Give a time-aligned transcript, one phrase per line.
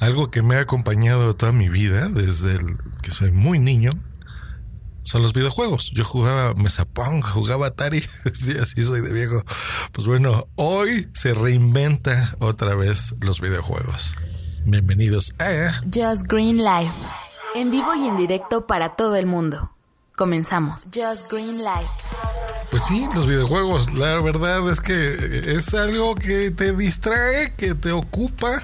[0.00, 3.90] Algo que me ha acompañado toda mi vida, desde el que soy muy niño,
[5.02, 5.90] son los videojuegos.
[5.92, 8.00] Yo jugaba Mesa Pong, jugaba Atari,
[8.32, 9.42] sí, así soy de viejo.
[9.90, 14.14] Pues bueno, hoy se reinventa otra vez los videojuegos.
[14.64, 16.94] Bienvenidos a Just Green Life,
[17.56, 19.72] en vivo y en directo para todo el mundo.
[20.14, 20.84] Comenzamos.
[20.94, 21.90] Just Green Life.
[22.70, 27.90] Pues sí, los videojuegos, la verdad es que es algo que te distrae, que te
[27.90, 28.60] ocupa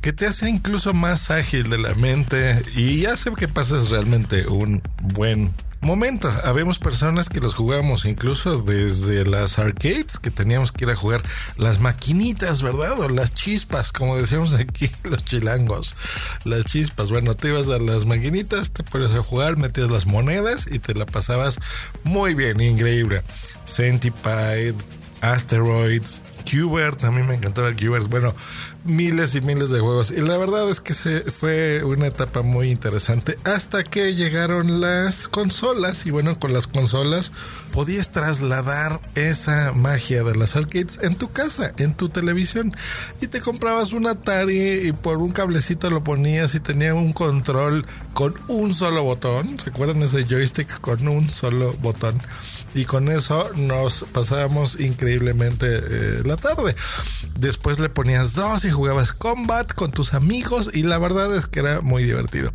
[0.00, 4.82] que te hace incluso más ágil de la mente y hace que pases realmente un
[5.02, 6.30] buen momento.
[6.44, 11.22] Habemos personas que los jugamos incluso desde las arcades, que teníamos que ir a jugar
[11.56, 12.98] las maquinitas, ¿verdad?
[12.98, 15.96] O las chispas, como decíamos aquí los chilangos.
[16.44, 17.10] Las chispas.
[17.10, 20.94] Bueno, te ibas a las maquinitas, te ponías a jugar, metías las monedas y te
[20.94, 21.58] la pasabas
[22.04, 23.22] muy bien, increíble.
[23.66, 24.74] Centipede,
[25.20, 28.08] Asteroids, Qbert, también me encantaba el Qbert.
[28.08, 28.34] Bueno,
[28.84, 30.10] miles y miles de juegos.
[30.10, 35.28] Y la verdad es que se fue una etapa muy interesante hasta que llegaron las
[35.28, 36.06] consolas.
[36.06, 37.32] Y bueno, con las consolas
[37.72, 42.74] podías trasladar esa magia de las arcades en tu casa, en tu televisión.
[43.20, 47.86] Y te comprabas un Atari y por un cablecito lo ponías y tenía un control
[48.14, 49.58] con un solo botón.
[49.58, 52.20] ¿Se acuerdan ese joystick con un solo botón?
[52.74, 56.74] Y con eso nos pasábamos increíblemente eh, la tarde.
[57.36, 61.60] Después le ponías dos y jugabas combat con tus amigos y la verdad es que
[61.60, 62.50] era muy divertido.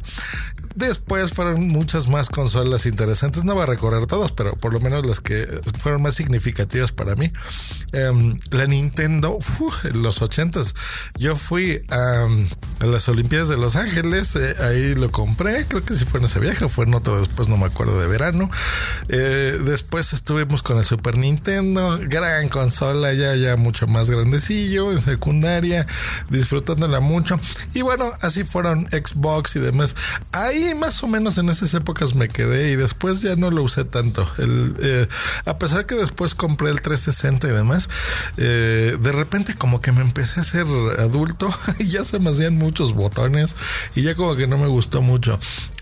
[0.75, 3.43] Después fueron muchas más consolas interesantes.
[3.45, 7.15] No voy a recorrer todas, pero por lo menos las que fueron más significativas para
[7.15, 7.31] mí.
[7.93, 9.39] Em, la Nintendo,
[9.83, 10.75] en los ochentas.
[11.17, 12.27] Yo fui a,
[12.81, 14.35] las Olimpiadas de Los Ángeles.
[14.35, 15.65] Eh, ahí lo compré.
[15.65, 18.07] Creo que si fue en ese viaje, fue en otro después, no me acuerdo de
[18.07, 18.49] verano.
[19.07, 21.99] Eh, después estuvimos con el Super Nintendo.
[22.01, 25.87] Gran consola, ya, ya mucho más grandecillo, en secundaria,
[26.29, 27.39] disfrutándola mucho.
[27.73, 29.95] Y bueno, así fueron Xbox y demás.
[30.33, 33.83] Ahí más o menos en esas épocas me quedé y después ya no lo usé
[33.83, 34.25] tanto.
[34.39, 35.07] Eh,
[35.45, 37.89] a pesar que después compré el 360 y demás,
[38.37, 40.65] eh, de repente como que me empecé a ser
[40.99, 41.49] adulto
[41.79, 43.55] y ya se me hacían muchos botones
[43.95, 45.39] y ya como que no me gustó mucho.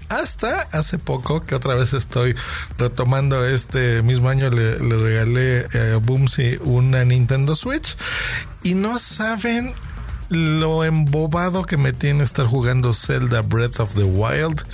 [0.09, 2.35] Hasta hace poco que otra vez estoy
[2.77, 7.95] retomando este mismo año le, regalé a Boomsy una Nintendo Switch
[8.63, 9.73] y no saben
[10.33, 14.65] lo embobado que me tiene estar jugando Zelda Breath of the Wild.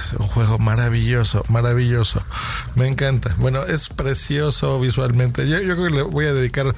[0.00, 2.22] Es un juego maravilloso, maravilloso.
[2.74, 3.34] Me encanta.
[3.38, 5.46] Bueno, es precioso visualmente.
[5.46, 6.74] Yo, creo que le voy a dedicar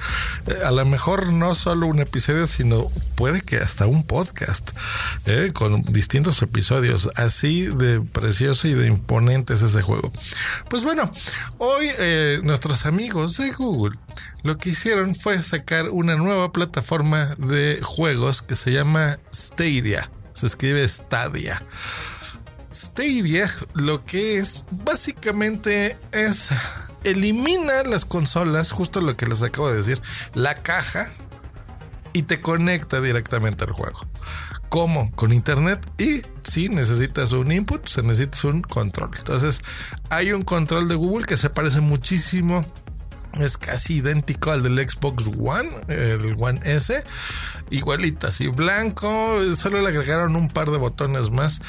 [0.47, 4.71] eh, a lo mejor no solo un episodio, sino puede que hasta un podcast
[5.25, 7.09] eh, con distintos episodios.
[7.15, 10.11] Así de precioso y de imponente es ese juego.
[10.69, 11.09] Pues bueno,
[11.59, 13.97] hoy eh, nuestros amigos de Google
[14.43, 20.11] lo que hicieron fue sacar una nueva plataforma de juegos que se llama Stadia.
[20.33, 21.61] Se escribe Stadia.
[22.75, 26.49] Stadia lo que es básicamente es
[27.05, 30.01] elimina las consolas, justo lo que les acabo de decir,
[30.33, 31.09] la caja
[32.11, 34.05] y te conecta directamente al juego.
[34.67, 35.09] ¿Cómo?
[35.15, 39.11] Con internet y si necesitas un input, se necesitas un control.
[39.17, 39.61] Entonces,
[40.09, 42.65] hay un control de Google que se parece muchísimo
[43.39, 47.03] es casi idéntico al del Xbox One, el One S,
[47.69, 51.61] igualita, así blanco, solo le agregaron un par de botones más.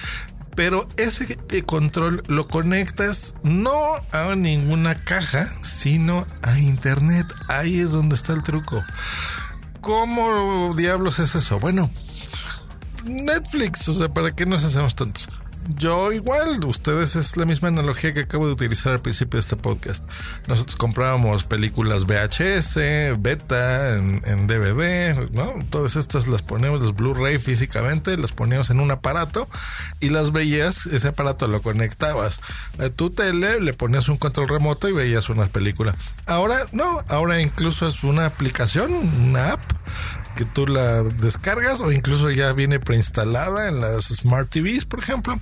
[0.57, 3.77] Pero ese control lo conectas no
[4.11, 7.27] a ninguna caja, sino a internet.
[7.49, 8.83] Ahí es donde está el truco.
[9.83, 11.61] ¿Cómo diablos es eso?
[11.61, 11.91] Bueno,
[13.05, 15.29] Netflix, o sea, ¿para qué nos hacemos tontos?
[15.75, 19.57] Yo igual, ustedes es la misma analogía que acabo de utilizar al principio de este
[19.57, 20.05] podcast.
[20.47, 25.53] Nosotros comprábamos películas VHS, beta, en, DVD, ¿no?
[25.71, 29.49] Todas estas las ponemos, los Blu-ray físicamente, las poníamos en un aparato
[30.01, 32.41] y las veías, ese aparato lo conectabas
[32.79, 35.95] a tu tele, le ponías un control remoto y veías una película.
[36.27, 39.63] Ahora no, ahora incluso es una aplicación, una app
[40.37, 45.37] que tú la descargas o incluso ya viene preinstalada en las Smart TVs, por ejemplo.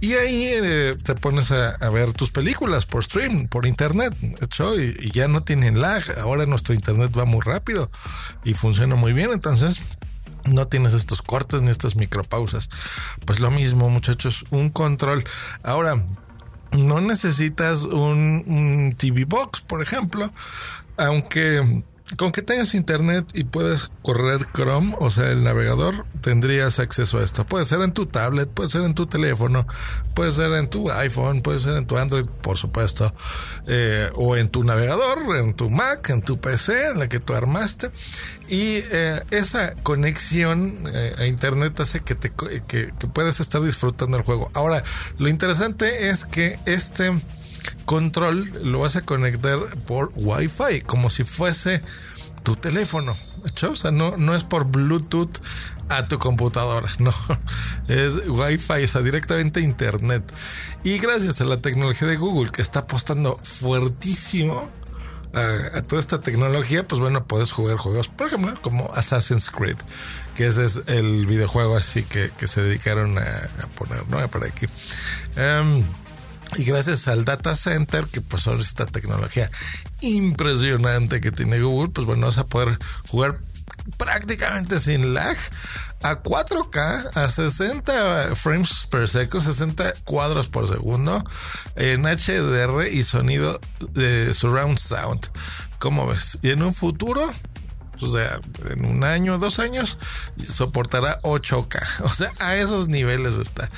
[0.00, 5.10] Y ahí eh, te pones a, ver tus películas por stream, por internet, hecho, y,
[5.12, 6.04] ya no tienen lag.
[6.20, 7.90] Ahora nuestro internet va muy rápido
[8.44, 9.30] y funciona muy bien.
[9.32, 9.80] Entonces,
[10.44, 12.68] no tienes estos cortes ni estas micropausas.
[13.24, 15.24] Pues lo mismo, muchachos, un control.
[15.62, 16.04] Ahora,
[16.72, 20.30] no necesitas un TV Box, por ejemplo,
[20.98, 21.82] aunque
[22.16, 27.24] con que tengas internet y puedas correr Chrome, o sea, el navegador, tendrías acceso a
[27.24, 27.44] esto.
[27.44, 29.64] Puede ser en tu tablet, puede ser en tu teléfono,
[30.14, 33.12] puede ser en tu iPhone, puede ser en tu Android, por supuesto,
[33.66, 37.34] eh, o en tu navegador, en tu Mac, en tu PC, en la que tú
[37.34, 37.90] armaste.
[38.48, 44.16] Y eh, esa conexión eh, a internet hace que, te, que, que puedas estar disfrutando
[44.16, 44.50] el juego.
[44.54, 44.82] Ahora,
[45.18, 47.12] lo interesante es que este
[47.88, 51.82] control lo vas a conectar por Wi-Fi, como si fuese
[52.42, 53.16] tu teléfono.
[53.62, 55.38] O sea, no, no es por Bluetooth
[55.88, 57.14] a tu computadora, no.
[57.88, 60.22] Es Wi-Fi, o sea, directamente a Internet.
[60.84, 64.70] Y gracias a la tecnología de Google, que está apostando fuertísimo
[65.32, 69.78] a, toda esta tecnología, pues bueno, puedes jugar juegos, por ejemplo, como Assassin's Creed,
[70.34, 73.48] que ese es el videojuego así que, se dedicaron a,
[73.78, 74.02] poner.
[74.28, 74.66] Por aquí.
[75.36, 75.84] Em,
[76.56, 79.50] y gracias al data center, que pues ahora esta tecnología
[80.00, 82.78] impresionante que tiene Google, pues bueno, vas a poder
[83.08, 83.38] jugar
[83.96, 85.36] prácticamente sin lag
[86.02, 91.24] a 4K a 60 frames per second, 60 cuadros por segundo
[91.76, 93.60] en HDR y sonido
[93.94, 95.30] de surround sound.
[95.78, 96.38] ¿Cómo ves?
[96.42, 97.28] Y en un futuro
[98.00, 98.40] o sea,
[98.70, 99.98] en un año, dos años,
[100.46, 101.78] soportará 8K.
[102.04, 103.68] O sea, a esos niveles está.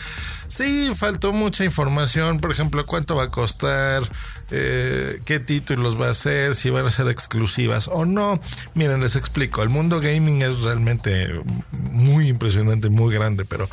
[0.51, 4.03] Sí, faltó mucha información, por ejemplo, cuánto va a costar,
[4.51, 8.41] eh, qué títulos va a ser, si van a ser exclusivas o no.
[8.75, 13.69] Miren, les explico, el mundo gaming es realmente muy impresionante, muy grande, pero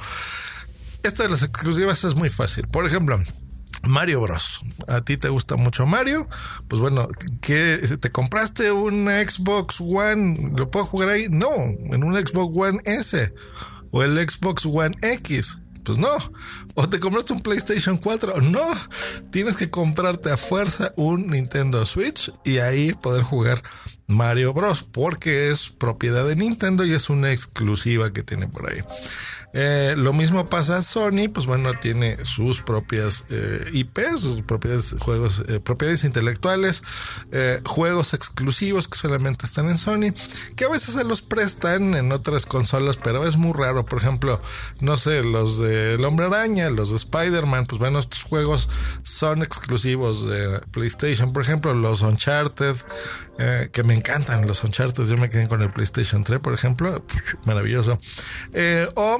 [1.01, 2.67] esto de las exclusivas es muy fácil.
[2.67, 3.19] Por ejemplo,
[3.81, 4.61] Mario Bros.
[4.87, 6.29] ¿A ti te gusta mucho Mario?
[6.67, 7.07] Pues bueno,
[7.41, 10.51] ¿qué, ¿te compraste un Xbox One?
[10.55, 11.25] ¿Lo puedo jugar ahí?
[11.27, 13.33] No, en un Xbox One S
[13.89, 15.57] o el Xbox One X.
[15.87, 16.09] Pues no.
[16.75, 18.41] O te compraste un PlayStation 4.
[18.41, 18.67] No.
[19.31, 23.63] Tienes que comprarte a fuerza un Nintendo Switch y ahí poder jugar
[24.05, 24.83] Mario Bros.
[24.83, 28.83] Porque es propiedad de Nintendo y es una exclusiva que tiene por ahí.
[29.53, 34.95] Eh, lo mismo pasa a Sony, pues bueno, tiene sus propias eh, IPs, sus propiedades,
[34.99, 36.83] juegos, eh, propiedades intelectuales,
[37.65, 40.13] juegos exclusivos que solamente están en Sony,
[40.55, 43.85] que a veces se los prestan en otras consolas, pero es muy raro.
[43.85, 44.41] Por ejemplo,
[44.81, 48.69] no sé, los de El Hombre Araña, los de Spider-Man, pues bueno, estos juegos
[49.03, 51.33] son exclusivos de PlayStation.
[51.33, 52.75] Por ejemplo, los Uncharted,
[53.71, 57.03] que me encantan los Uncharted, yo me quedé con el PlayStation 3, por ejemplo,
[57.45, 57.99] maravilloso.
[58.95, 59.17] o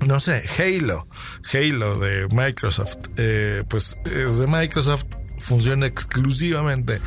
[0.00, 1.06] no sé, Halo,
[1.52, 5.06] Halo de Microsoft, eh, pues es de Microsoft,
[5.44, 7.00] funciona exclusivamente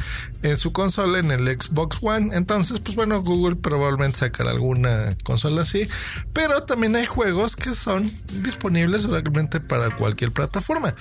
[0.44, 2.36] en su consola, en el Xbox One.
[2.36, 5.90] Entonces, pues bueno, Google probablemente sacará alguna consola así.
[6.34, 8.12] Pero también hay juegos que son
[8.42, 10.94] disponibles realmente para cualquier plataforma.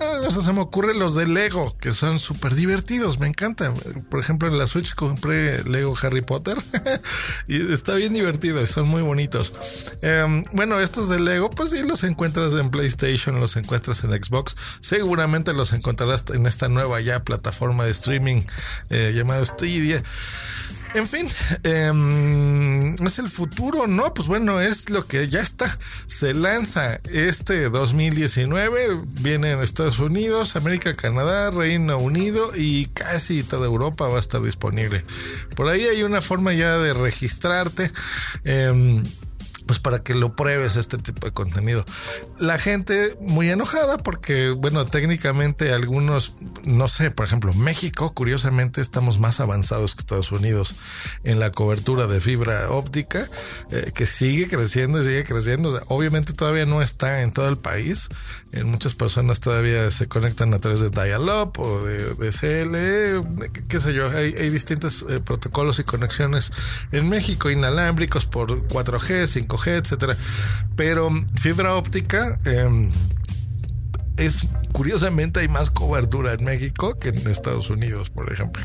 [0.00, 3.74] Ah, no se me ocurre los de Lego, que son súper divertidos, me encanta.
[4.10, 6.56] Por ejemplo, en la Switch compré Lego Harry Potter
[7.48, 9.52] y está bien divertido y son muy bonitos.
[10.02, 14.56] Em, bueno, estos de Lego, pues sí, los encuentras en PlayStation, los encuentras en Xbox.
[14.80, 18.42] Seguramente los encontrarás en esta nueva ya plataforma de streaming
[18.90, 20.02] eh, llamada Stadia.
[20.94, 21.28] En fin,
[21.64, 22.67] em,
[23.04, 24.14] es el futuro, ¿no?
[24.14, 25.78] Pues bueno, es lo que ya está.
[26.06, 33.66] Se lanza este 2019, viene en Estados Unidos, América, Canadá, Reino Unido y casi toda
[33.66, 35.04] Europa va a estar disponible.
[35.56, 37.92] Por ahí hay una forma ya de registrarte.
[38.44, 39.02] Eh,
[39.68, 41.84] pues para que lo pruebes este tipo de contenido.
[42.38, 46.34] La gente muy enojada porque, bueno, técnicamente algunos,
[46.64, 50.74] no sé, por ejemplo, México, curiosamente, estamos más avanzados que Estados Unidos
[51.22, 53.28] en la cobertura de fibra óptica,
[53.70, 55.78] eh, que sigue creciendo y sigue creciendo.
[55.88, 58.08] obviamente todavía no está en todo el país.
[58.52, 63.80] En muchas personas todavía se conectan a través de Dial-Up o de, de CLE, qué
[63.80, 64.08] sé yo.
[64.08, 66.52] Hay, distintos eh, protocolos y conexiones
[66.90, 70.16] en México, inalámbricos por 4G, 5G etcétera.
[70.76, 72.90] Pero fibra óptica em,
[74.16, 78.62] es curiosamente hay más cobertura en México que en Estados Unidos, por ejemplo.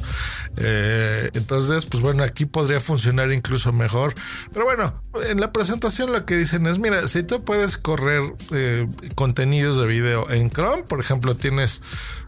[0.57, 4.13] Eh, entonces, pues bueno, aquí podría funcionar incluso mejor.
[4.51, 8.21] Pero bueno, en la presentación lo que dicen es, mira, si tú puedes correr
[8.51, 11.81] eh, contenidos de video en Chrome, por ejemplo, tienes,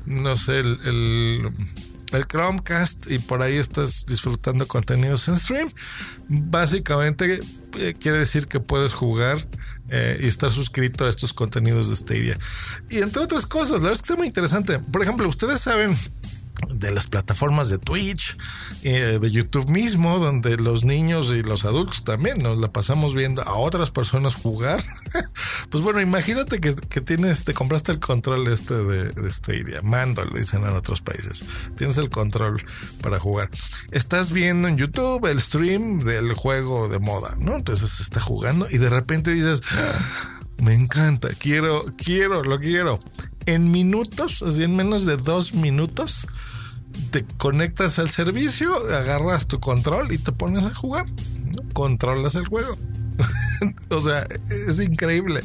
[0.06, 1.52] no sé, el
[2.28, 5.72] Chromecast y por ahí estás disfrutando contenidos en stream.
[6.28, 7.40] Básicamente
[7.78, 9.46] eh, quiere decir que puedes jugar
[9.90, 12.40] eh, y estar suscrito a estos contenidos de Stadia.
[12.90, 14.80] Y entre otras cosas, la verdad es que está muy interesante.
[14.80, 15.96] Por ejemplo, ustedes saben
[16.70, 18.38] de las plataformas de Twitch,
[18.84, 23.42] eh, de YouTube mismo, donde los niños y los adultos también nos la pasamos viendo
[23.44, 24.84] a otras personas jugar.
[25.70, 30.40] pues bueno, imagínate que, tienes, te compraste el control este de, de Stadia, mando, le
[30.40, 31.46] dicen en otros países.
[31.76, 32.66] Tienes el control
[33.02, 33.50] para jugar.
[33.92, 37.56] Estás viendo en YouTube el stream del juego de moda, ¿no?
[37.56, 39.62] Entonces se está jugando y de repente dices,
[40.58, 43.00] me encanta, quiero, quiero, lo quiero
[43.46, 46.28] en minutos, así en menos de dos minutos,
[47.12, 51.06] te conectas al servicio, agarras tu control y te pones a jugar.
[51.74, 52.78] Controlas el juego.
[53.90, 55.42] o sea, es increíble.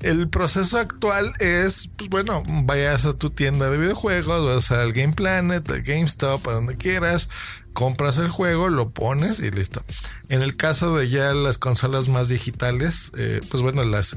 [0.00, 5.14] El proceso actual es, pues bueno, vayas a tu tienda de videojuegos, vas al Game
[5.14, 7.28] Planet, al GameStop, a donde quieras,
[7.74, 9.84] compras el juego, lo pones y listo.
[10.30, 14.16] En el caso de ya las consolas más digitales, eh, pues bueno, las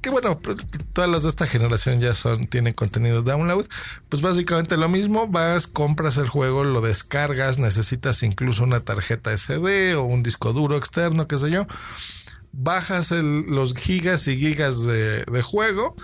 [0.00, 0.40] que bueno,
[0.94, 3.66] todas las de esta generación ya son, tienen contenido download,
[4.08, 9.94] pues básicamente lo mismo, vas, compras el juego, lo descargas, necesitas incluso una tarjeta SD
[9.96, 11.66] o un disco duro externo, qué sé yo,
[12.52, 15.94] bajas los gigas y gigas de, juego,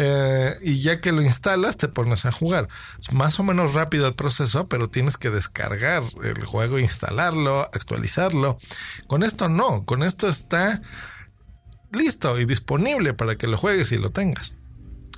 [0.00, 2.68] eh, y ya que lo instalas te pones a jugar.
[3.00, 8.58] Es más o menos rápido el proceso, pero tienes que descargar el juego, instalarlo, actualizarlo.
[9.08, 10.80] Con esto no, con esto está
[11.90, 14.52] listo y disponible para que lo juegues y lo tengas.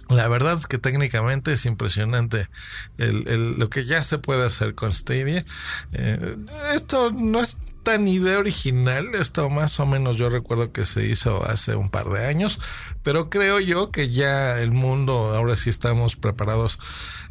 [0.09, 2.49] La verdad es que técnicamente es impresionante
[2.97, 5.45] lo que ya se puede hacer con Stadia.
[5.93, 6.37] Eh,
[6.75, 7.59] esto no es
[7.97, 12.27] idea original, esto más o menos yo recuerdo que se hizo hace un par de
[12.27, 12.61] años,
[13.03, 16.79] pero creo yo que ya el mundo, ahora sí estamos preparados,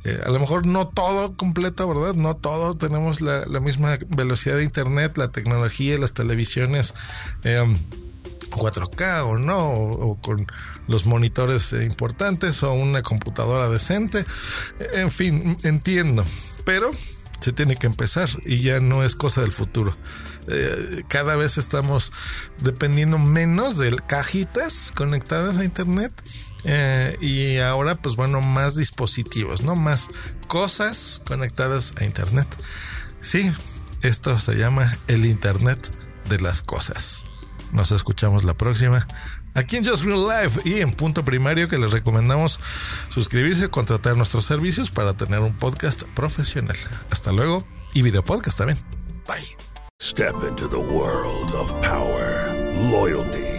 [0.04, 2.16] eh, a lo mejor no todo completo, ¿verdad?
[2.16, 6.94] No todo, tenemos la, misma velocidad de Internet, la tecnología, las televisiones.
[7.44, 7.64] Eh,
[8.50, 10.48] 4K o no, o, con
[10.88, 14.26] los monitores eh, importantes o una computadora decente.
[14.94, 16.26] En fin, entiendo,
[16.66, 16.92] pero
[17.40, 19.96] se tiene que empezar y ya no es cosa del futuro.
[20.48, 22.12] Eh, cada vez estamos
[22.60, 26.12] dependiendo menos de cajitas conectadas a internet
[26.64, 30.10] eh, y ahora pues bueno más dispositivos, no más
[30.48, 32.48] cosas conectadas a internet.
[33.22, 33.52] Sí,
[34.02, 35.92] esto se llama el internet
[36.30, 37.26] de las cosas.
[37.72, 39.08] Nos escuchamos la próxima.
[39.54, 42.60] Aquí en Just Real Life y en Punto Primario que les recomendamos
[43.10, 46.78] suscribirse contratar nuestros servicios para tener un podcast profesional.
[47.12, 48.80] Hasta luego y video podcast también.
[49.28, 49.58] Bye.
[50.02, 52.54] Step into the world of power,
[52.90, 53.59] loyalty